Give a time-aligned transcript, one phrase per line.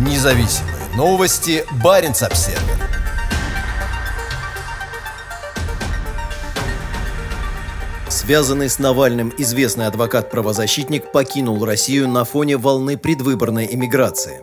[0.00, 1.62] Независимые новости.
[1.84, 2.58] Барин обсерва
[8.08, 14.40] Связанный с Навальным известный адвокат-правозащитник покинул Россию на фоне волны предвыборной эмиграции.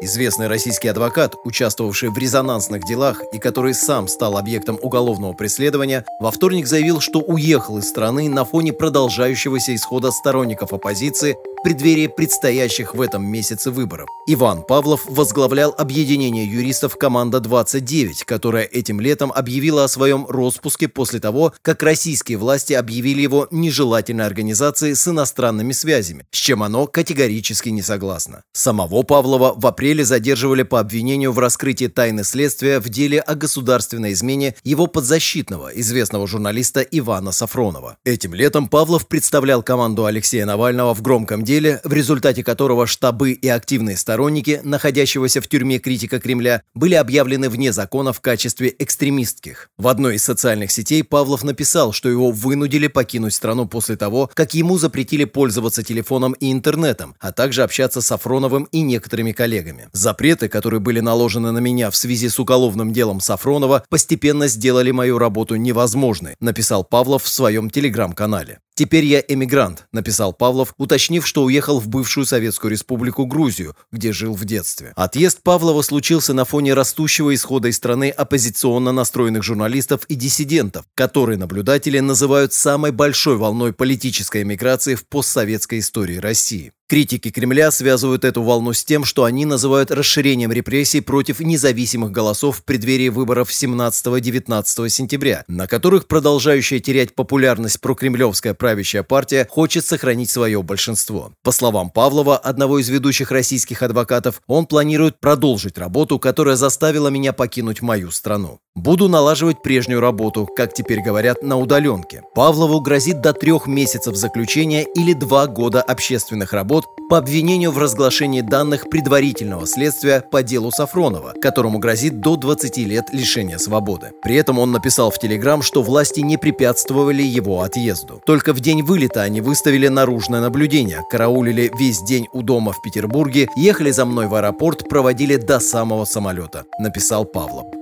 [0.00, 6.30] Известный российский адвокат, участвовавший в резонансных делах и который сам стал объектом уголовного преследования, во
[6.30, 13.00] вторник заявил, что уехал из страны на фоне продолжающегося исхода сторонников оппозиции преддверии предстоящих в
[13.00, 14.08] этом месяце выборов.
[14.26, 21.20] Иван Павлов возглавлял объединение юристов «Команда 29», которая этим летом объявила о своем распуске после
[21.20, 27.68] того, как российские власти объявили его нежелательной организацией с иностранными связями, с чем оно категорически
[27.68, 28.42] не согласно.
[28.52, 34.12] Самого Павлова в апреле задерживали по обвинению в раскрытии тайны следствия в деле о государственной
[34.12, 37.96] измене его подзащитного, известного журналиста Ивана Сафронова.
[38.04, 43.32] Этим летом Павлов представлял команду Алексея Навального в громком деле деле, в результате которого штабы
[43.32, 49.68] и активные сторонники, находящегося в тюрьме критика Кремля, были объявлены вне закона в качестве экстремистских.
[49.76, 54.54] В одной из социальных сетей Павлов написал, что его вынудили покинуть страну после того, как
[54.54, 59.90] ему запретили пользоваться телефоном и интернетом, а также общаться с Сафроновым и некоторыми коллегами.
[59.92, 65.18] Запреты, которые были наложены на меня в связи с уголовным делом Сафронова, постепенно сделали мою
[65.18, 68.60] работу невозможной, написал Павлов в своем телеграм-канале.
[68.74, 74.34] «Теперь я эмигрант»,— написал Павлов, уточнив, что уехал в бывшую Советскую Республику Грузию, где жил
[74.34, 74.92] в детстве.
[74.96, 81.36] Отъезд Павлова случился на фоне растущего исхода из страны оппозиционно настроенных журналистов и диссидентов, которые
[81.36, 86.72] наблюдатели называют самой большой волной политической эмиграции в постсоветской истории России.
[86.92, 92.58] Критики Кремля связывают эту волну с тем, что они называют расширением репрессий против независимых голосов
[92.58, 100.28] в преддверии выборов 17-19 сентября, на которых продолжающая терять популярность прокремлевская правящая партия хочет сохранить
[100.28, 101.32] свое большинство.
[101.42, 107.32] По словам Павлова, одного из ведущих российских адвокатов, он планирует продолжить работу, которая заставила меня
[107.32, 108.60] покинуть мою страну.
[108.74, 112.22] Буду налаживать прежнюю работу, как теперь говорят, на удаленке.
[112.34, 118.40] Павлову грозит до трех месяцев заключения или два года общественных работ по обвинению в разглашении
[118.40, 124.12] данных предварительного следствия по делу Сафронова, которому грозит до 20 лет лишения свободы.
[124.22, 128.22] При этом он написал в Телеграм, что власти не препятствовали его отъезду.
[128.24, 133.48] Только в день вылета они выставили наружное наблюдение, караулили весь день у дома в Петербурге,
[133.54, 137.81] ехали за мной в аэропорт, проводили до самого самолета, написал Павлов.